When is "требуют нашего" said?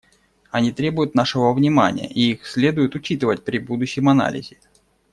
0.71-1.53